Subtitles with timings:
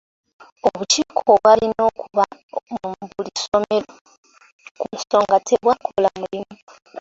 [0.67, 2.23] Obukiiko obwalina okuba
[2.79, 3.93] mu buli ssomero
[4.77, 6.55] ku nsonga tebwakola mulimu.